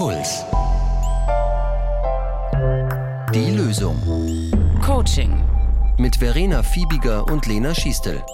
[0.00, 0.46] Puls.
[3.34, 4.00] Die Lösung.
[4.82, 5.44] Coaching.
[5.98, 8.24] Mit Verena Fiebiger und Lena Schiestel.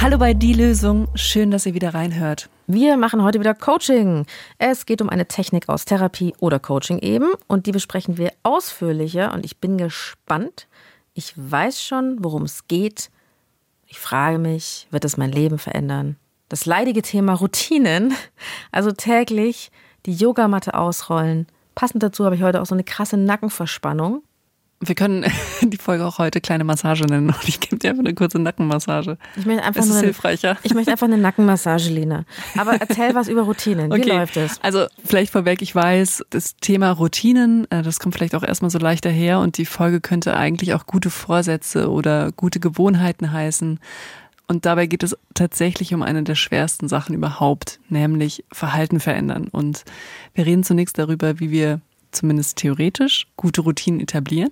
[0.00, 1.08] Hallo bei Die Lösung.
[1.16, 2.48] Schön, dass ihr wieder reinhört.
[2.68, 4.24] Wir machen heute wieder Coaching.
[4.58, 9.34] Es geht um eine Technik aus Therapie oder Coaching eben und die besprechen wir ausführlicher
[9.34, 10.68] und ich bin gespannt.
[11.12, 13.10] Ich weiß schon, worum es geht.
[13.88, 16.14] Ich frage mich, wird es mein Leben verändern?
[16.48, 18.14] Das leidige Thema Routinen,
[18.70, 19.72] also täglich
[20.06, 21.46] die Yogamatte ausrollen.
[21.74, 24.22] Passend dazu habe ich heute auch so eine krasse Nackenverspannung.
[24.82, 25.26] Wir können
[25.62, 29.18] die Folge auch heute kleine Massage nennen und ich gebe dir einfach eine kurze Nackenmassage.
[29.36, 30.56] Ich möchte einfach das ist eine, hilfreicher.
[30.62, 32.24] Ich möchte einfach eine Nackenmassage, Lena.
[32.56, 33.90] Aber erzähl was über Routinen.
[33.90, 34.08] Wie Okay.
[34.08, 34.58] läuft es?
[34.62, 38.78] Also vielleicht vorweg, ich weiß, das Thema Routinen, äh, das kommt vielleicht auch erstmal so
[38.78, 43.80] leicht daher und die Folge könnte eigentlich auch gute Vorsätze oder gute Gewohnheiten heißen.
[44.50, 49.46] Und dabei geht es tatsächlich um eine der schwersten Sachen überhaupt, nämlich Verhalten verändern.
[49.46, 49.84] Und
[50.34, 54.50] wir reden zunächst darüber, wie wir zumindest theoretisch gute Routinen etablieren.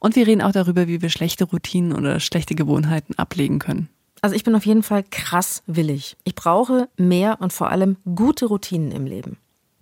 [0.00, 3.88] Und wir reden auch darüber, wie wir schlechte Routinen oder schlechte Gewohnheiten ablegen können.
[4.22, 6.16] Also ich bin auf jeden Fall krass willig.
[6.24, 9.36] Ich brauche mehr und vor allem gute Routinen im Leben.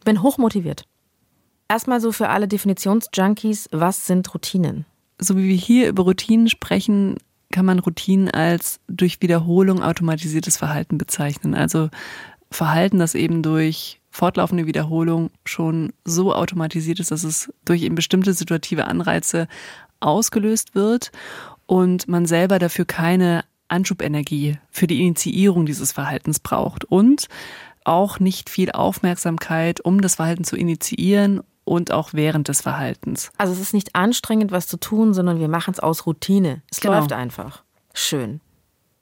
[0.05, 0.85] Bin hochmotiviert.
[1.67, 4.85] Erstmal so für alle Definitionsjunkies, was sind Routinen?
[5.19, 7.17] so wie wir hier über Routinen sprechen,
[7.57, 11.55] kann man Routinen als durch Wiederholung automatisiertes Verhalten bezeichnen.
[11.55, 11.89] Also
[12.51, 18.35] Verhalten, das eben durch fortlaufende Wiederholung schon so automatisiert ist, dass es durch eben bestimmte
[18.35, 19.49] situative Anreize
[20.01, 21.13] ausgelöst wird
[21.65, 27.27] und man selber dafür keine Anschubenergie für die Initiierung dieses Verhaltens braucht und
[27.85, 33.31] auch nicht viel Aufmerksamkeit, um das Verhalten zu initiieren und auch während des Verhaltens.
[33.37, 36.63] Also es ist nicht anstrengend, was zu tun, sondern wir machen es aus Routine.
[36.71, 36.99] Es Genau.
[37.01, 37.63] läuft einfach.
[37.93, 38.41] Schön.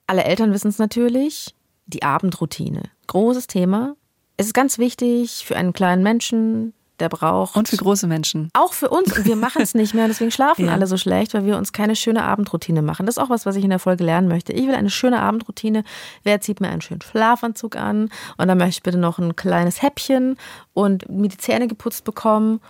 [0.08, 1.54] Alle Eltern wissen es natürlich.
[1.86, 2.82] Die Abendroutine.
[3.06, 3.94] Großes Thema.
[4.38, 7.56] Es ist ganz wichtig für einen kleinen Menschen, der braucht.
[7.56, 8.50] Und für große Menschen.
[8.52, 9.16] Auch für uns.
[9.16, 10.06] Und wir machen es nicht mehr.
[10.06, 10.72] Deswegen schlafen Ja.
[10.72, 13.06] alle so schlecht, weil wir uns keine schöne Abendroutine machen.
[13.06, 14.52] Das ist auch was, was ich in der Folge lernen möchte.
[14.52, 15.84] Ich will eine schöne Abendroutine.
[16.22, 18.10] Wer zieht mir einen schönen Schlafanzug an?
[18.36, 20.36] Und dann möchte ich bitte noch ein kleines Häppchen
[20.72, 22.60] und mir die Zähne geputzt bekommen.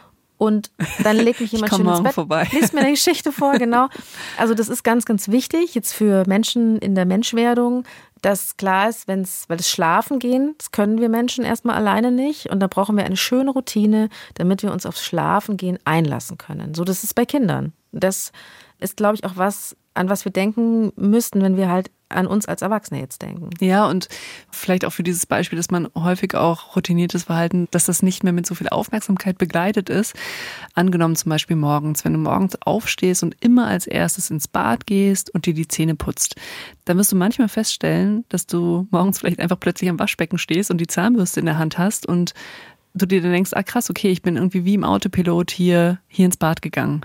[0.45, 0.71] Und
[1.03, 2.13] dann legt mich jemand schön ins Bett.
[2.13, 2.47] vorbei.
[2.53, 3.89] Liest mir eine Geschichte vor, genau.
[4.37, 7.85] Also das ist ganz, ganz wichtig jetzt für Menschen in der Menschwerdung,
[8.21, 12.11] dass klar ist, wenn es, weil das Schlafen gehen, das können wir Menschen erstmal alleine
[12.11, 12.51] nicht.
[12.51, 16.75] Und da brauchen wir eine schöne Routine, damit wir uns aufs Schlafen gehen einlassen können.
[16.75, 17.73] So, das ist bei Kindern.
[17.93, 18.31] Das
[18.81, 22.47] ist, glaube ich, auch was, an was wir denken müssten, wenn wir halt an uns
[22.47, 23.51] als Erwachsene jetzt denken.
[23.61, 24.09] Ja, und
[24.51, 28.33] vielleicht auch für dieses Beispiel, dass man häufig auch routiniertes Verhalten, dass das nicht mehr
[28.33, 30.15] mit so viel Aufmerksamkeit begleitet ist.
[30.75, 35.33] Angenommen zum Beispiel morgens, wenn du morgens aufstehst und immer als erstes ins Bad gehst
[35.35, 36.37] und dir die Zähne putzt,
[36.85, 40.79] dann wirst du manchmal feststellen, dass du morgens vielleicht einfach plötzlich am Waschbecken stehst und
[40.79, 42.35] die Zahnbürste in der Hand hast und
[42.95, 46.27] du dir dann denkst, ah krass, okay, ich bin irgendwie wie im Autopilot hier, hier
[46.27, 47.03] ins Bad gegangen.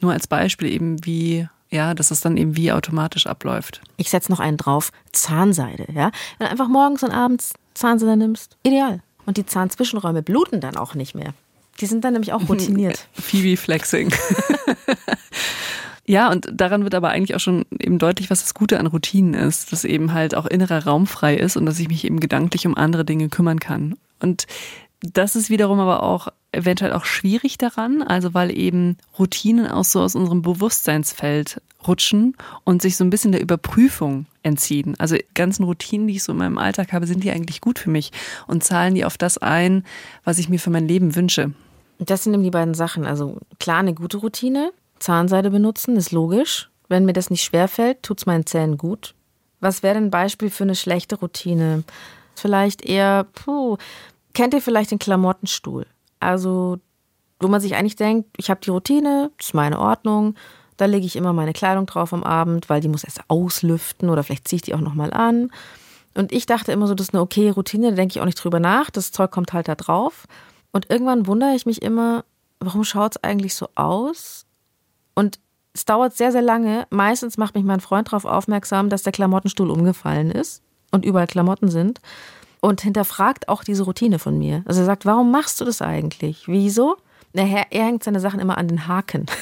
[0.00, 3.80] Nur als Beispiel eben wie, ja, dass es dann eben wie automatisch abläuft.
[3.96, 6.10] Ich setze noch einen drauf, Zahnseide, ja.
[6.38, 9.00] Wenn du einfach morgens und abends Zahnseide nimmst, ideal.
[9.26, 11.34] Und die Zahnzwischenräume bluten dann auch nicht mehr.
[11.80, 13.08] Die sind dann nämlich auch routiniert.
[13.12, 14.12] Phoebe Flexing.
[16.04, 19.34] ja, und daran wird aber eigentlich auch schon eben deutlich, was das Gute an Routinen
[19.34, 22.66] ist, dass eben halt auch innerer Raum frei ist und dass ich mich eben gedanklich
[22.66, 23.96] um andere Dinge kümmern kann.
[24.20, 24.46] Und
[25.02, 30.00] das ist wiederum aber auch eventuell auch schwierig daran, also weil eben Routinen auch so
[30.00, 34.94] aus unserem Bewusstseinsfeld rutschen und sich so ein bisschen der Überprüfung entziehen.
[34.98, 37.90] Also ganzen Routinen, die ich so in meinem Alltag habe, sind die eigentlich gut für
[37.90, 38.10] mich
[38.46, 39.84] und zahlen die auf das ein,
[40.24, 41.52] was ich mir für mein Leben wünsche.
[41.98, 43.06] Das sind eben die beiden Sachen.
[43.06, 44.72] Also klar, eine gute Routine.
[44.98, 46.68] Zahnseide benutzen ist logisch.
[46.88, 49.14] Wenn mir das nicht schwerfällt, tut's meinen Zähnen gut.
[49.60, 51.84] Was wäre denn ein Beispiel für eine schlechte Routine?
[52.34, 53.76] Vielleicht eher, puh,
[54.34, 55.86] kennt ihr vielleicht den Klamottenstuhl?
[56.20, 56.78] Also,
[57.40, 60.34] wo man sich eigentlich denkt, ich habe die Routine, das ist meine Ordnung,
[60.76, 64.22] da lege ich immer meine Kleidung drauf am Abend, weil die muss erst auslüften oder
[64.22, 65.50] vielleicht ziehe ich die auch nochmal an.
[66.14, 68.42] Und ich dachte immer so, das ist eine okay Routine, da denke ich auch nicht
[68.42, 70.26] drüber nach, das Zeug kommt halt da drauf.
[70.72, 72.24] Und irgendwann wundere ich mich immer,
[72.60, 74.46] warum schaut es eigentlich so aus?
[75.14, 75.38] Und
[75.72, 76.86] es dauert sehr, sehr lange.
[76.90, 81.68] Meistens macht mich mein Freund darauf aufmerksam, dass der Klamottenstuhl umgefallen ist und überall Klamotten
[81.68, 82.00] sind.
[82.60, 84.62] Und hinterfragt auch diese Routine von mir.
[84.66, 86.46] Also er sagt, warum machst du das eigentlich?
[86.46, 86.96] Wieso?
[87.32, 89.26] Na, Er, er hängt seine Sachen immer an den Haken.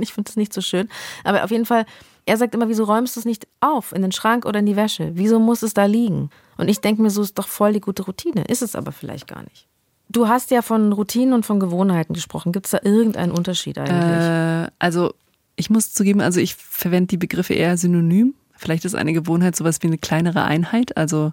[0.00, 0.88] Ich finde das nicht so schön.
[1.22, 1.86] Aber auf jeden Fall,
[2.26, 4.74] er sagt immer, wieso räumst du es nicht auf in den Schrank oder in die
[4.74, 5.12] Wäsche?
[5.14, 6.30] Wieso muss es da liegen?
[6.56, 8.42] Und ich denke mir, so ist doch voll die gute Routine.
[8.48, 9.68] Ist es aber vielleicht gar nicht.
[10.08, 12.50] Du hast ja von Routinen und von Gewohnheiten gesprochen.
[12.50, 14.66] Gibt es da irgendeinen Unterschied eigentlich?
[14.66, 15.14] Äh, also
[15.54, 18.34] ich muss zugeben, also ich verwende die Begriffe eher synonym.
[18.56, 20.96] Vielleicht ist eine Gewohnheit sowas wie eine kleinere Einheit.
[20.96, 21.32] Also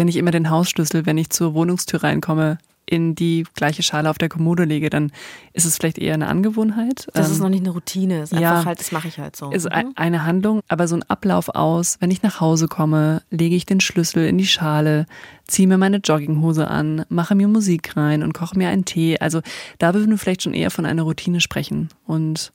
[0.00, 2.56] wenn ich immer den Hausschlüssel, wenn ich zur Wohnungstür reinkomme,
[2.86, 5.12] in die gleiche Schale auf der Kommode lege, dann
[5.52, 7.06] ist es vielleicht eher eine Angewohnheit.
[7.14, 8.64] Das Ähm, ist noch nicht eine Routine, ist einfach ja.
[8.64, 9.50] halt, das mache ich halt so.
[9.52, 9.70] ist Mhm.
[9.72, 13.64] ein- eine Handlung, aber so ein Ablauf aus, wenn ich nach Hause komme, lege ich
[13.64, 15.06] den Schlüssel in die Schale,
[15.46, 19.18] ziehe mir meine Jogginghose an, mache mir Musik rein und koche mir einen Tee.
[19.20, 19.40] Also
[19.78, 21.90] da würden wir vielleicht schon eher von einer Routine sprechen.
[22.06, 22.52] Und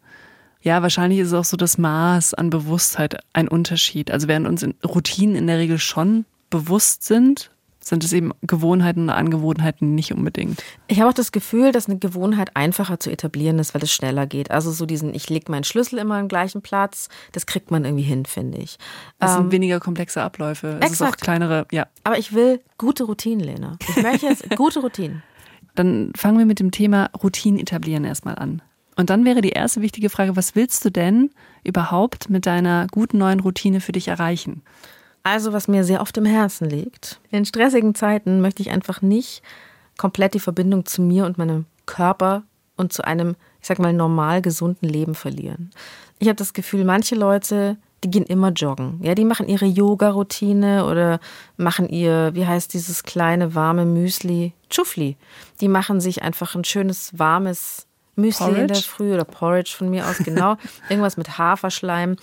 [0.62, 4.12] ja, wahrscheinlich ist auch so das Maß an Bewusstheit ein Unterschied.
[4.12, 9.04] Also während uns in Routinen in der Regel schon bewusst sind, sind es eben Gewohnheiten
[9.04, 10.64] oder Angewohnheiten nicht unbedingt.
[10.88, 14.26] Ich habe auch das Gefühl, dass eine Gewohnheit einfacher zu etablieren ist, weil es schneller
[14.26, 14.50] geht.
[14.50, 18.04] Also so diesen, ich lege meinen Schlüssel immer am gleichen Platz, das kriegt man irgendwie
[18.04, 18.78] hin, finde ich.
[19.20, 20.80] Das Ähm, sind weniger komplexe Abläufe.
[20.82, 21.22] Es ist auch exakt.
[21.22, 21.86] kleinere, ja.
[22.04, 23.78] aber ich will gute Routinen, Lena.
[23.88, 25.22] Ich möchte jetzt gute Routinen.
[25.76, 28.64] Dann fangen wir mit dem Thema Routinen etablieren erstmal an.
[28.96, 31.30] Und dann wäre die erste wichtige Frage, was willst du denn
[31.64, 34.64] überhaupt mit deiner guten neuen Routine für dich erreichen?
[35.26, 37.20] Also, was mir sehr oft im Herzen liegt.
[37.32, 39.42] In stressigen Zeiten möchte ich einfach nicht
[39.98, 42.44] komplett die Verbindung zu mir und meinem Körper
[42.78, 45.72] und zu einem, ich sag mal, normal gesunden Leben verlieren.
[46.20, 49.00] Ich habe das Gefühl, manche Leute, die gehen immer joggen.
[49.02, 51.20] Ja, die machen ihre Yoga-Routine oder
[51.58, 54.54] machen ihr, wie heißt dieses kleine warme Müsli?
[54.72, 55.18] Chufli.
[55.60, 58.88] Die machen sich einfach ein schönes warmes Müsli in der Porridge?
[58.88, 60.58] Früh oder Porridge von mir aus, genau.
[60.90, 62.16] Irgendwas mit Haferschleim.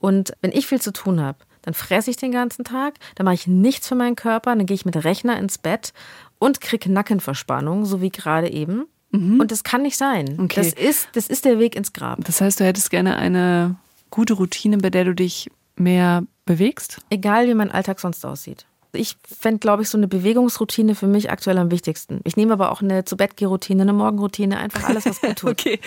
[0.00, 3.34] Und wenn ich viel zu tun habe, dann fresse ich den ganzen Tag, dann mache
[3.34, 5.92] ich nichts für meinen Körper, dann gehe ich mit Rechner ins Bett
[6.38, 8.86] und kriege Nackenverspannung, so wie gerade eben.
[9.12, 10.38] Und das kann nicht sein.
[10.40, 10.62] Okay.
[10.62, 12.24] Das, ist, das ist der Weg ins Grab.
[12.24, 13.76] Das heißt, du hättest gerne eine
[14.10, 17.00] gute Routine, bei der du dich mehr bewegst?
[17.10, 18.66] Egal, wie mein Alltag sonst aussieht.
[18.94, 22.20] Ich fände, glaube ich, so eine Bewegungsroutine für mich aktuell am wichtigsten.
[22.24, 25.50] Ich nehme aber auch eine zu Bett routine eine Morgenroutine, einfach alles, was gut tut.
[25.52, 25.80] Okay.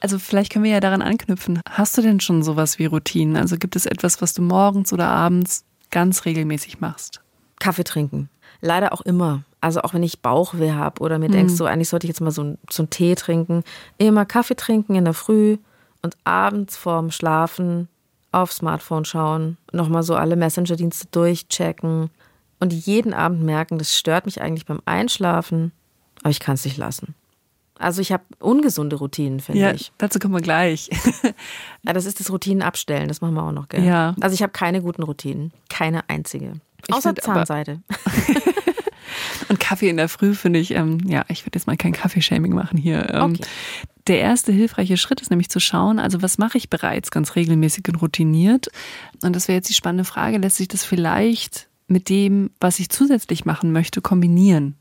[0.00, 1.60] Also vielleicht können wir ja daran anknüpfen.
[1.68, 3.36] Hast du denn schon sowas wie Routinen?
[3.36, 7.20] Also gibt es etwas, was du morgens oder abends ganz regelmäßig machst?
[7.58, 8.30] Kaffee trinken.
[8.62, 9.42] Leider auch immer.
[9.60, 12.30] Also auch wenn ich Bauchweh habe oder mir denkst, so eigentlich sollte ich jetzt mal
[12.30, 13.64] so, ein- so einen Tee trinken.
[13.98, 15.58] Immer Kaffee trinken in der Früh
[16.02, 17.88] und abends vorm Schlafen
[18.32, 22.10] auf Smartphone schauen, nochmal so alle Messenger-Dienste durchchecken
[22.60, 25.72] und jeden Abend merken, das stört mich eigentlich beim Einschlafen,
[26.20, 27.14] aber ich kann es nicht lassen.
[27.78, 29.92] Also ich habe ungesunde Routinen, finde Ja, ich.
[29.98, 30.88] dazu kommen wir gleich.
[31.82, 33.84] Ja, das ist das Routinen abstellen, das machen wir auch noch, gell?
[33.84, 34.16] Ja.
[34.20, 36.54] Also ich habe keine guten Routinen, keine einzige.
[36.88, 37.80] Ich Außer Zahnseide.
[39.48, 42.52] Und Kaffee in der Früh finde ich, ähm, ja, ich würde jetzt mal kein Kaffeeshaming
[42.54, 43.08] machen hier.
[43.14, 43.44] Ähm, Okay.
[44.08, 47.88] Der erste hilfreiche Schritt ist nämlich zu schauen, also was mache ich bereits ganz regelmäßig
[47.88, 48.68] und routiniert?
[49.22, 52.88] Und das wäre jetzt die spannende Frage, lässt sich das vielleicht mit dem, was ich
[52.88, 54.74] zusätzlich machen möchte, kombinieren?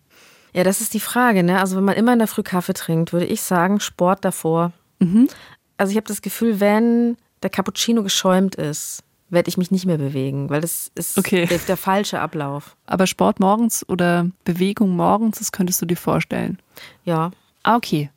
[0.53, 1.43] Ja, das ist die Frage.
[1.43, 1.59] Ne?
[1.59, 4.71] Also wenn man immer in der Früh Kaffee trinkt, würde ich sagen, Sport davor.
[4.99, 5.27] Mhm.
[5.77, 9.97] Also ich habe das Gefühl, wenn der Cappuccino geschäumt ist, werde ich mich nicht mehr
[9.97, 11.45] bewegen, weil das ist Okay.
[11.47, 12.77] der, der falsche Ablauf.
[12.85, 16.59] Aber Sport morgens oder Bewegung morgens, das könntest du dir vorstellen.
[17.03, 17.31] Ja.
[17.63, 18.09] Ah, okay.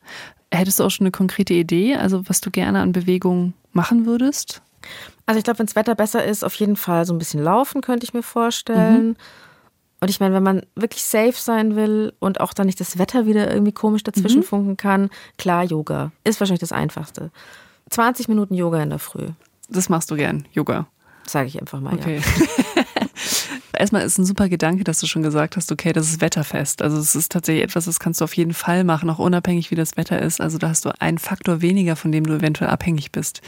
[0.52, 4.62] Hättest du auch schon eine konkrete Idee, also was du gerne an Bewegung machen würdest?
[5.26, 7.80] Also ich glaube, wenn das Wetter besser ist, auf jeden Fall so ein bisschen laufen,
[7.80, 9.16] könnte ich mir vorstellen.
[10.00, 13.26] Und ich meine, wenn man wirklich safe sein will und auch dann nicht das Wetter
[13.26, 17.30] wieder irgendwie komisch dazwischen funken kann, klar, Yoga ist wahrscheinlich das Einfachste.
[17.90, 19.30] 20 Minuten Yoga in der Früh,
[19.68, 20.86] Das machst du gern, Yoga.
[21.26, 21.94] sage ich einfach mal.
[21.94, 22.00] Ja.
[22.00, 22.20] Okay.
[23.76, 26.82] Erstmal ist ein super Gedanke, dass du schon gesagt hast, okay, das ist wetterfest.
[26.82, 29.74] Also es ist tatsächlich etwas, das kannst du auf jeden Fall machen, auch unabhängig wie
[29.76, 30.40] das Wetter ist.
[30.40, 33.40] Also da hast du einen Faktor weniger, von dem du eventuell abhängig bist.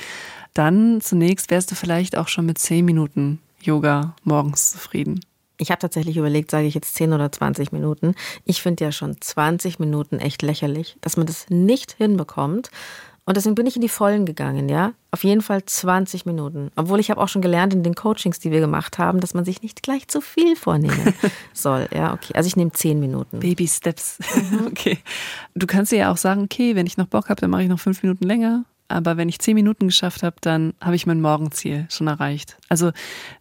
[0.55, 5.21] Dann zunächst wärst du vielleicht auch schon mit 10 Minuten Yoga morgens zufrieden.
[5.59, 8.15] Ich habe tatsächlich überlegt, sage ich jetzt 10 oder 20 Minuten.
[8.47, 12.71] Ich finde ja schon 20 Minuten echt lächerlich, dass man das nicht hinbekommt.
[13.27, 14.93] Und deswegen bin ich in die Vollen gegangen, ja.
[15.13, 16.73] Auf jeden Fall 20 Minuten.
[16.75, 19.45] Obwohl ich habe auch schon gelernt in den Coachings, die wir gemacht haben, dass man
[19.45, 21.15] sich nicht gleich zu viel vornehmen
[21.53, 21.89] soll.
[21.95, 22.33] Ja, okay.
[22.35, 23.39] Also ich nehme 10 Minuten.
[23.39, 24.19] Baby Steps.
[24.67, 24.99] Okay.
[25.55, 27.69] Du kannst dir ja auch sagen, okay, wenn ich noch Bock habe, dann mache ich
[27.69, 28.65] noch fünf Minuten länger.
[28.91, 32.59] Aber wenn ich zehn Minuten geschafft habe, dann habe ich mein Morgenziel schon erreicht.
[32.69, 32.91] Also,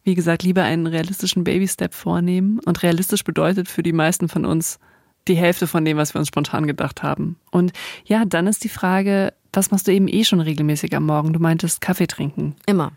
[0.03, 2.59] wie gesagt, lieber einen realistischen Baby-Step vornehmen.
[2.65, 4.79] Und realistisch bedeutet für die meisten von uns
[5.27, 7.37] die Hälfte von dem, was wir uns spontan gedacht haben.
[7.51, 7.71] Und
[8.05, 11.33] ja, dann ist die Frage, was machst du eben eh schon regelmäßig am Morgen?
[11.33, 12.55] Du meintest Kaffee trinken.
[12.65, 12.91] Immer.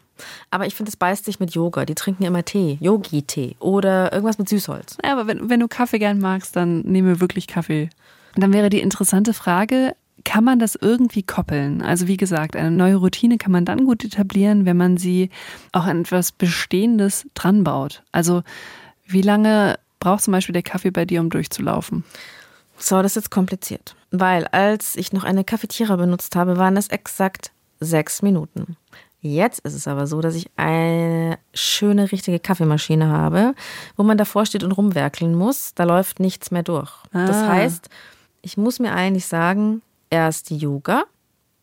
[0.51, 1.85] Aber ich finde, es beißt sich mit Yoga.
[1.85, 4.99] Die trinken immer Tee, Yogi-Tee oder irgendwas mit Süßholz.
[5.05, 7.89] Ja, aber wenn, wenn du Kaffee gern magst, dann nehme wirklich Kaffee.
[8.35, 9.95] Und dann wäre die interessante Frage,
[10.25, 11.83] kann man das irgendwie koppeln?
[11.83, 15.31] Also wie gesagt, eine neue Routine kann man dann gut etablieren, wenn man sie
[15.73, 18.03] auch an etwas Bestehendes dran baut.
[18.13, 18.43] Also
[19.07, 22.05] wie lange braucht zum Beispiel der Kaffee bei dir, um durchzulaufen?
[22.79, 23.95] So, das ist jetzt kompliziert.
[24.11, 28.77] Weil als ich noch eine Cafetiera benutzt habe, waren es exakt sechs Minuten.
[29.21, 33.55] Jetzt ist es aber so, dass ich eine schöne, richtige Kaffeemaschine habe,
[33.97, 35.75] wo man davor steht und rumwerkeln muss.
[35.75, 36.91] Da läuft nichts mehr durch.
[37.13, 37.49] Das Ah.
[37.49, 37.89] heißt,
[38.43, 39.81] ich muss mir eigentlich sagen,
[40.13, 41.05] erst Yoga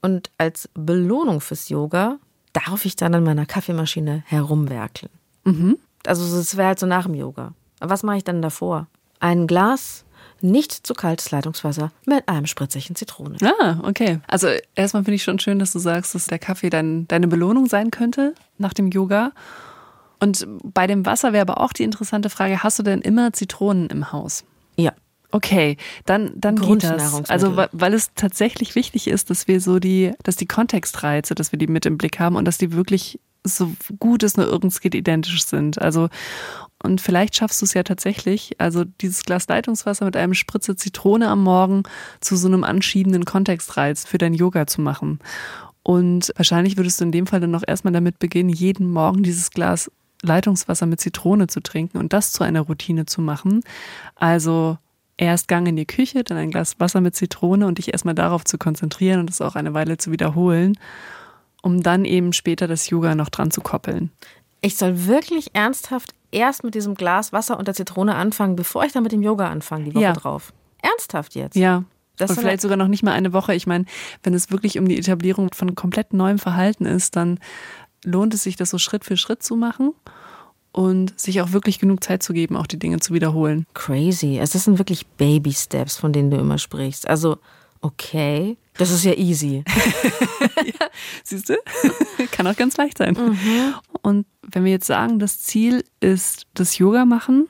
[0.01, 2.18] und als Belohnung fürs Yoga
[2.51, 5.12] darf ich dann an meiner Kaffeemaschine herumwerkeln.
[5.46, 5.77] Mhm.
[6.06, 7.53] Also es wäre halt so nach dem Yoga.
[7.79, 8.88] Was mache ich dann davor?
[9.20, 10.03] Ein Glas
[10.41, 13.38] nicht zu kaltes Leitungswasser mit einem Spritzchen Zitrone.
[13.44, 14.20] Ah, okay.
[14.27, 17.68] Also erstmal finde ich schon schön, dass du sagst, dass der Kaffee dein, deine Belohnung
[17.68, 19.32] sein könnte nach dem Yoga.
[20.20, 23.89] Und bei dem Wasser wäre aber auch die interessante Frage, hast du denn immer Zitronen
[23.89, 24.44] im Haus?
[24.75, 24.94] Ja.
[25.31, 27.29] Okay, dann, dann geht das.
[27.29, 31.59] Also weil, es tatsächlich wichtig ist, dass wir so die, dass die Kontextreize, dass wir
[31.59, 34.95] die mit im Blick haben und dass die wirklich so gut es nur irgends geht
[34.95, 35.79] identisch sind.
[35.79, 36.09] Also
[36.81, 41.27] und vielleicht schaffst du es ja tatsächlich, also dieses Glas Leitungswasser mit einem Spritze Zitrone
[41.27, 41.83] am Morgen
[42.21, 45.19] zu so einem anschiebenden Kontextreiz für dein Yoga zu machen.
[45.83, 49.51] Und wahrscheinlich würdest du in dem Fall dann noch erstmal damit beginnen, jeden Morgen dieses
[49.51, 53.62] Glas Leitungswasser mit Zitrone zu trinken und das zu einer Routine zu machen.
[54.15, 54.77] Also
[55.20, 58.46] erst Gang in die Küche, dann ein Glas Wasser mit Zitrone und dich erstmal darauf
[58.46, 60.80] zu konzentrieren und das auch eine Weile zu wiederholen,
[61.62, 64.12] um dann eben später das Yoga noch dran zu koppeln.
[64.62, 68.94] Ich soll wirklich ernsthaft erst mit diesem Glas Wasser und der Zitrone anfangen, bevor ich
[68.94, 70.14] dann mit dem Yoga anfange, die Woche Ja.
[70.14, 70.54] drauf.
[70.82, 71.56] Ernsthaft jetzt?
[71.56, 71.84] Ja.
[72.18, 73.56] Das und vielleicht sogar noch nicht mal eine Woche.
[73.56, 73.86] Ich meine,
[74.24, 77.40] wenn es wirklich um die Etablierung von komplett neuem Verhalten ist, dann
[78.04, 79.94] lohnt es sich, das so Schritt für Schritt zu machen
[80.72, 83.66] und sich auch wirklich genug Zeit zu geben, auch die Dinge zu wiederholen.
[83.74, 84.40] Crazy.
[84.40, 87.08] Es sind wirklich Baby Steps, von denen du immer sprichst.
[87.08, 87.38] Also,
[87.82, 89.64] okay, das ist ja easy.
[91.24, 91.56] Siehst du?
[92.32, 93.18] Kann auch ganz leicht sein.
[94.02, 97.48] Und wenn wir jetzt sagen, das Ziel ist das Yoga machen,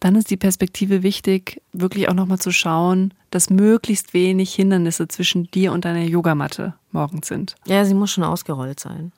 [0.00, 5.44] dann ist die Perspektive wichtig, wirklich auch nochmal zu schauen, dass möglichst wenig Hindernisse zwischen
[5.52, 7.54] dir und deiner Yogamatte morgens sind.
[7.66, 9.12] Ja, sie muss schon ausgerollt sein.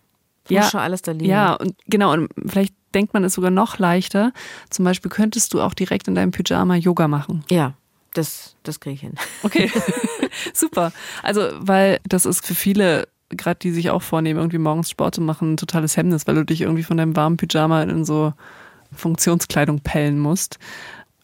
[0.49, 0.61] Ja.
[0.61, 1.31] Muss schon alles da liegen.
[1.31, 4.33] Ja, und genau, und vielleicht denkt man es sogar noch leichter.
[4.71, 7.45] Zum Beispiel könntest du auch direkt in deinem Pyjama Yoga machen.
[7.51, 7.75] Ja,
[8.15, 9.15] das, das kriege ich hin.
[9.43, 9.71] Okay,
[10.55, 10.93] super.
[11.23, 15.21] Also, weil das ist für viele, gerade die sich auch vornehmen, irgendwie morgens Sport zu
[15.21, 18.33] machen, ein totales Hemmnis, weil du dich irgendwie von deinem warmen Pyjama in so
[18.93, 20.59] Funktionskleidung pellen musst.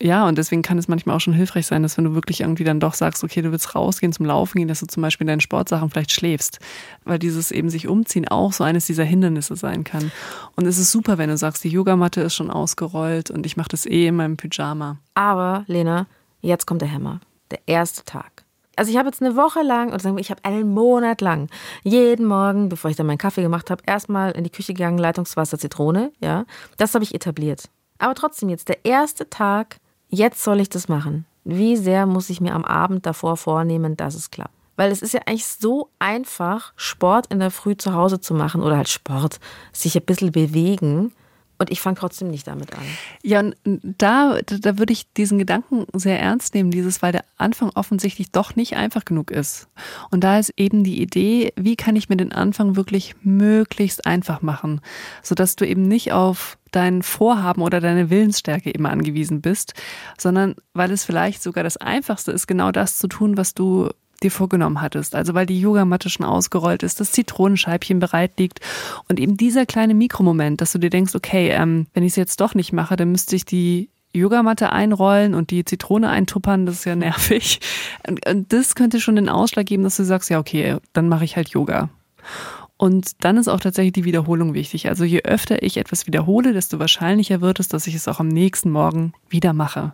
[0.03, 2.65] Ja, und deswegen kann es manchmal auch schon hilfreich sein, dass wenn du wirklich irgendwie
[2.65, 5.29] dann doch sagst, okay, du willst rausgehen zum Laufen gehen, dass du zum Beispiel in
[5.29, 6.59] deinen Sportsachen vielleicht schläfst.
[7.05, 10.11] Weil dieses eben sich umziehen auch so eines dieser Hindernisse sein kann.
[10.57, 13.69] Und es ist super, wenn du sagst, die Yogamatte ist schon ausgerollt und ich mache
[13.69, 14.97] das eh in meinem Pyjama.
[15.13, 16.07] Aber, Lena,
[16.41, 17.21] jetzt kommt der Hammer.
[17.51, 18.45] Der erste Tag.
[18.77, 21.51] Also ich habe jetzt eine Woche lang, oder sagen wir, ich habe einen Monat lang,
[21.83, 25.59] jeden Morgen, bevor ich dann meinen Kaffee gemacht habe, erstmal in die Küche gegangen, Leitungswasser,
[25.59, 26.47] Zitrone, ja.
[26.79, 27.69] Das habe ich etabliert.
[27.99, 29.77] Aber trotzdem jetzt, der erste Tag,
[30.11, 31.25] jetzt soll ich das machen.
[31.45, 34.55] Wie sehr muss ich mir am Abend davor vornehmen, dass es klappt?
[34.77, 38.63] Weil es ist ja eigentlich so einfach, Sport in der Früh zu Hause zu machen
[38.63, 39.41] oder halt Sport,
[39.73, 41.13] sich ein bisschen bewegen.
[41.61, 42.83] Und ich fange trotzdem nicht damit an.
[43.23, 47.71] Ja, und da, da würde ich diesen Gedanken sehr ernst nehmen, dieses, weil der Anfang
[47.75, 49.69] offensichtlich doch nicht einfach genug ist.
[50.11, 54.41] Und da ist eben die Idee, wie kann ich mir den Anfang wirklich möglichst einfach
[54.41, 54.81] machen,
[55.23, 59.75] sodass du eben nicht auf dein Vorhaben oder deine Willensstärke immer angewiesen bist,
[60.17, 63.91] sondern weil es vielleicht sogar das Einfachste ist, genau das zu tun, was du
[64.23, 65.15] dir vorgenommen hattest.
[65.15, 68.61] Also weil die Yogamatte schon ausgerollt ist, das Zitronenscheibchen bereit liegt
[69.09, 72.41] und eben dieser kleine Mikromoment, dass du dir denkst, okay, ähm, wenn ich es jetzt
[72.41, 76.85] doch nicht mache, dann müsste ich die Yogamatte einrollen und die Zitrone eintuppern, das ist
[76.85, 77.61] ja nervig.
[78.07, 81.25] Und, und das könnte schon den Ausschlag geben, dass du sagst, ja, okay, dann mache
[81.25, 81.89] ich halt Yoga.
[82.77, 84.89] Und dann ist auch tatsächlich die Wiederholung wichtig.
[84.89, 88.29] Also je öfter ich etwas wiederhole, desto wahrscheinlicher wird es, dass ich es auch am
[88.29, 89.93] nächsten Morgen wieder mache.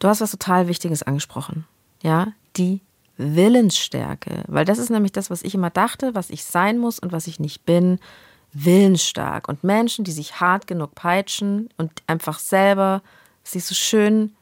[0.00, 1.64] Du hast was total Wichtiges angesprochen.
[2.02, 2.80] Ja, die
[3.18, 4.44] Willensstärke.
[4.46, 7.26] Weil das ist nämlich das, was ich immer dachte, was ich sein muss und was
[7.26, 7.98] ich nicht bin.
[8.52, 9.48] Willensstark.
[9.48, 13.02] Und Menschen, die sich hart genug peitschen und einfach selber
[13.44, 14.34] sich so schön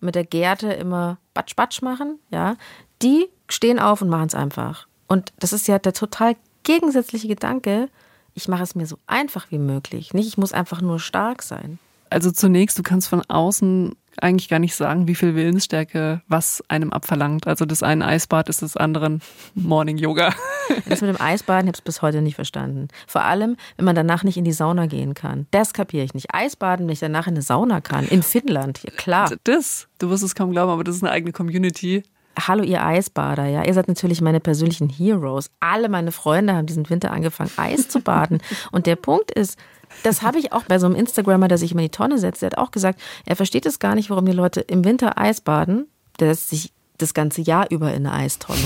[0.00, 2.56] mit der Gerte immer batsch batsch machen, ja,
[3.02, 4.86] die stehen auf und machen es einfach.
[5.06, 7.88] Und das ist ja der total gegensätzliche Gedanke.
[8.34, 10.12] Ich mache es mir so einfach wie möglich.
[10.12, 11.78] Nicht, ich muss einfach nur stark sein.
[12.10, 16.92] Also zunächst, du kannst von außen eigentlich gar nicht sagen, wie viel Willensstärke was einem
[16.92, 17.46] abverlangt.
[17.46, 19.20] Also das eine Eisbad ist des anderen
[19.54, 20.34] Morning Yoga.
[20.86, 22.88] Das mit dem Eisbaden, ich habe es bis heute nicht verstanden.
[23.06, 25.46] Vor allem, wenn man danach nicht in die Sauna gehen kann.
[25.50, 26.34] Das kapiere ich nicht.
[26.34, 28.06] Eisbaden, wenn ich danach in eine Sauna kann.
[28.06, 29.32] In Finnland, ja, klar.
[29.44, 32.02] Das, du wirst es kaum glauben, aber das ist eine eigene Community.
[32.46, 33.64] Hallo, ihr Eisbader, ja.
[33.64, 35.50] Ihr seid natürlich meine persönlichen Heroes.
[35.60, 38.40] Alle meine Freunde haben diesen Winter angefangen, Eis zu baden.
[38.70, 39.58] Und der Punkt ist,
[40.02, 42.42] das habe ich auch bei so einem Instagrammer, der sich immer in die Tonne setzt,
[42.42, 45.40] der hat auch gesagt, er versteht es gar nicht, warum die Leute im Winter Eis
[45.40, 45.86] baden.
[46.20, 48.58] Der setzt sich das ganze Jahr über in eine Eistonne.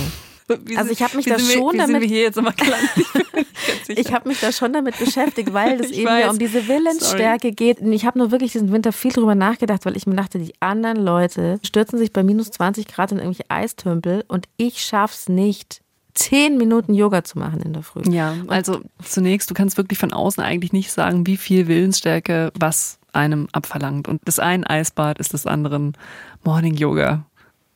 [0.64, 2.90] Wie Also ich hab mich da wir- schon damit- wir immer gelandet?
[3.88, 6.24] Ich habe mich da schon damit beschäftigt, weil es Ich eben weiß.
[6.24, 7.80] ja um diese Willensstärke geht.
[7.80, 10.52] Und ich habe nur wirklich diesen Winter viel drüber nachgedacht, weil ich mir dachte, die
[10.60, 15.80] anderen Leute stürzen sich bei minus 20 Grad in irgendwelche Eistümpel und ich schaff's nicht,
[16.14, 18.02] zehn Minuten Yoga zu machen in der Früh.
[18.08, 22.98] Ja, also zunächst, du kannst wirklich von außen eigentlich nicht sagen, wie viel Willensstärke was
[23.12, 24.08] einem abverlangt.
[24.08, 25.96] Und das eine Eisbad ist des anderen
[26.44, 27.24] Morning Yoga.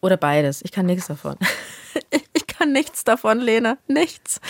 [0.00, 0.62] Oder beides.
[0.62, 1.36] Ich kann nichts davon.
[2.34, 3.76] Ich kann nichts davon, Lena.
[3.86, 4.40] Nichts.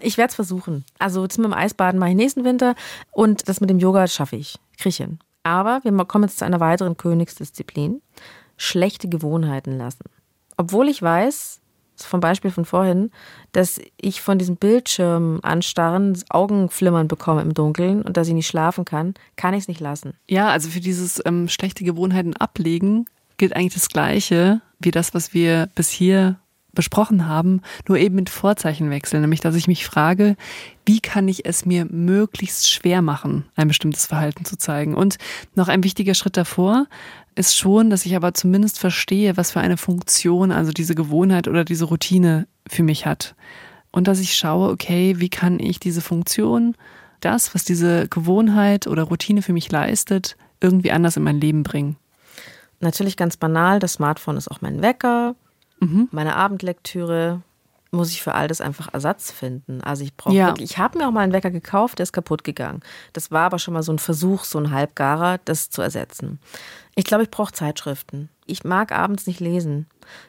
[0.00, 0.84] Ich werde es versuchen.
[0.98, 2.74] Also das mit dem Eisbaden mache ich nächsten Winter
[3.10, 4.58] und das mit dem Yoga schaffe ich.
[4.76, 5.18] Krieg ich hin.
[5.44, 8.02] Aber wir kommen jetzt zu einer weiteren Königsdisziplin.
[8.58, 10.04] Schlechte Gewohnheiten lassen.
[10.58, 11.60] Obwohl ich weiß,
[12.04, 13.10] vom Beispiel von vorhin,
[13.52, 18.84] dass ich von diesem Bildschirm anstarren Augenflimmern bekomme im Dunkeln und dass ich nicht schlafen
[18.84, 20.14] kann, kann ich es nicht lassen.
[20.28, 25.34] Ja, also für dieses ähm, schlechte Gewohnheiten ablegen gilt eigentlich das Gleiche wie das, was
[25.34, 26.38] wir bis hier
[26.72, 30.36] besprochen haben, nur eben mit Vorzeichenwechsel, nämlich dass ich mich frage,
[30.86, 34.94] wie kann ich es mir möglichst schwer machen, ein bestimmtes Verhalten zu zeigen.
[34.94, 35.18] Und
[35.56, 36.86] noch ein wichtiger Schritt davor
[37.38, 41.64] ist schon, dass ich aber zumindest verstehe, was für eine Funktion also diese Gewohnheit oder
[41.64, 43.34] diese Routine für mich hat.
[43.90, 46.74] Und dass ich schaue, okay, wie kann ich diese Funktion,
[47.20, 51.96] das, was diese Gewohnheit oder Routine für mich leistet, irgendwie anders in mein Leben bringen.
[52.80, 55.34] Natürlich ganz banal, das Smartphone ist auch mein Wecker.
[56.10, 57.42] Meine Abendlektüre
[57.90, 59.80] muss ich für all das einfach Ersatz finden.
[59.82, 60.48] Also ich brauche Ja.
[60.48, 62.80] wirklich, ich habe mir auch mal einen Wecker gekauft, der ist kaputt gegangen.
[63.14, 66.38] Das war aber schon mal so ein Versuch, so ein Halbgarer, das zu ersetzen.
[66.94, 68.28] Ich glaube, ich brauche Zeitschriften.
[68.46, 69.86] Ich mag abends nicht lesen.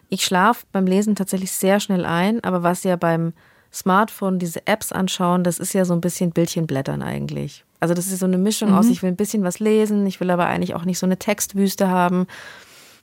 [0.09, 3.33] Ich schlafe beim Lesen tatsächlich sehr schnell ein, aber was ja beim
[3.71, 7.65] Smartphone diese Apps anschauen, das ist ja so ein bisschen Bildchen blättern eigentlich.
[7.79, 10.29] Also das ist so eine Mischung aus, ich will ein bisschen was lesen, ich will
[10.31, 12.27] aber eigentlich auch nicht so eine Textwüste haben.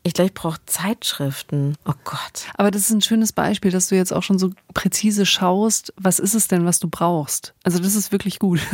[0.07, 1.75] Ich glaube, ich brauche Zeitschriften.
[1.85, 2.47] Oh Gott.
[2.55, 6.21] Aber das ist ein schönes Beispiel, dass du jetzt auch schon so präzise schaust, was
[6.21, 7.55] ist es denn, was du brauchst.
[7.65, 8.61] Also das ist wirklich gut.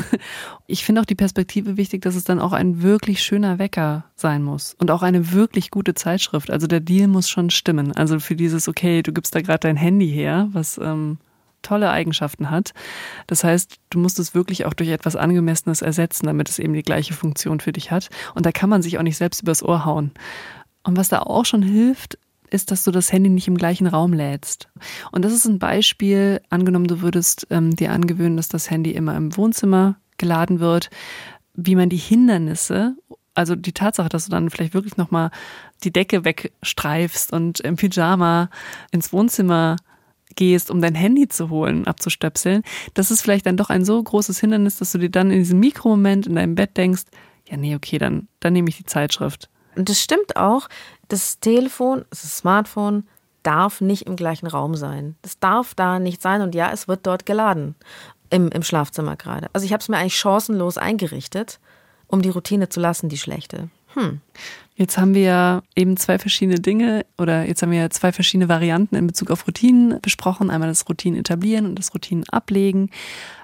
[0.68, 4.42] Ich finde auch die Perspektive wichtig, dass es dann auch ein wirklich schöner Wecker sein
[4.42, 6.50] muss und auch eine wirklich gute Zeitschrift.
[6.50, 7.92] Also der Deal muss schon stimmen.
[7.92, 11.18] Also für dieses, okay, du gibst da gerade dein Handy her, was ähm,
[11.60, 12.72] tolle Eigenschaften hat.
[13.26, 16.82] Das heißt, du musst es wirklich auch durch etwas Angemessenes ersetzen, damit es eben die
[16.82, 18.08] gleiche Funktion für dich hat.
[18.34, 20.12] Und da kann man sich auch nicht selbst übers Ohr hauen.
[20.82, 22.18] Und was da auch schon hilft,
[22.50, 24.68] ist, dass du das Handy nicht im gleichen Raum lädst.
[25.10, 29.16] Und das ist ein Beispiel, angenommen, du würdest ähm, dir angewöhnen, dass das Handy immer
[29.16, 30.90] im Wohnzimmer geladen wird,
[31.54, 32.96] wie man die Hindernisse,
[33.34, 35.30] also die Tatsache, dass du dann vielleicht wirklich nochmal
[35.84, 38.50] die Decke wegstreifst und im Pyjama
[38.90, 39.76] ins Wohnzimmer
[40.36, 42.62] gehst, um dein Handy zu holen, abzustöpseln,
[42.94, 45.60] das ist vielleicht dann doch ein so großes Hindernis, dass du dir dann in diesem
[45.60, 47.04] Mikromoment in deinem Bett denkst,
[47.48, 49.50] ja nee, okay, dann, dann nehme ich die Zeitschrift.
[49.76, 50.68] Und das stimmt auch.
[51.08, 53.04] Das Telefon, das Smartphone
[53.42, 55.16] darf nicht im gleichen Raum sein.
[55.22, 57.74] Das darf da nicht sein und ja, es wird dort geladen.
[58.30, 59.48] Im, im Schlafzimmer gerade.
[59.52, 61.60] Also ich habe es mir eigentlich chancenlos eingerichtet,
[62.06, 63.68] um die Routine zu lassen, die schlechte.
[64.74, 68.48] Jetzt haben wir ja eben zwei verschiedene Dinge oder jetzt haben wir ja zwei verschiedene
[68.48, 70.50] Varianten in Bezug auf Routinen besprochen.
[70.50, 72.90] Einmal das Routinen etablieren und das Routinen ablegen.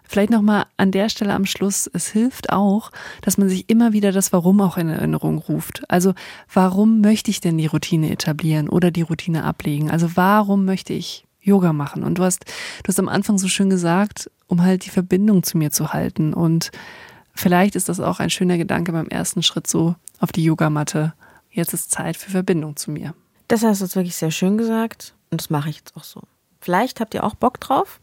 [0.09, 2.91] Vielleicht nochmal an der Stelle am Schluss, es hilft auch,
[3.21, 5.83] dass man sich immer wieder das Warum auch in Erinnerung ruft.
[5.89, 6.15] Also
[6.53, 9.91] warum möchte ich denn die Routine etablieren oder die Routine ablegen?
[9.91, 12.05] Also warum möchte ich Yoga machen?
[12.05, 15.59] Und du hast, du hast am Anfang so schön gesagt, um halt die Verbindung zu
[15.59, 16.33] mir zu halten.
[16.33, 16.71] Und
[17.35, 21.13] vielleicht ist das auch ein schöner Gedanke beim ersten Schritt so auf die Yogamatte.
[21.51, 23.13] Jetzt ist Zeit für Verbindung zu mir.
[23.49, 26.23] Das hast du jetzt wirklich sehr schön gesagt und das mache ich jetzt auch so.
[26.63, 28.01] Vielleicht habt ihr auch Bock drauf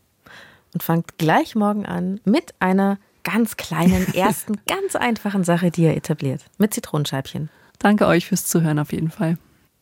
[0.76, 5.96] und fangt gleich morgen an mit einer ganz kleinen, ersten, ganz einfachen Sache, die ihr
[5.96, 6.46] etabliert.
[6.58, 7.50] Mit Zitronenscheibchen.
[7.80, 9.38] Danke euch fürs Zuhören auf jeden Fall.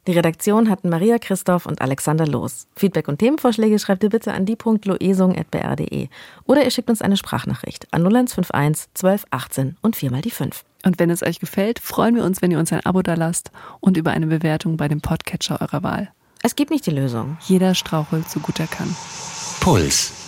[0.05, 2.67] Die Redaktion hatten Maria Christoph und Alexander Loos.
[2.75, 6.09] Feedback und Themenvorschläge schreibt ihr bitte an die.loesung.br.de
[6.45, 10.63] oder ihr schickt uns eine Sprachnachricht an 0151 12 18 und viermal die 5.
[10.85, 13.97] Und wenn es euch gefällt, freuen wir uns, wenn ihr uns ein Abo dalasst und
[13.97, 16.11] über eine Bewertung bei dem Podcatcher eurer Wahl.
[16.43, 17.37] Es gibt nicht die Lösung.
[17.45, 18.93] Jeder strauchelt so gut er kann.
[19.61, 20.22] Puls.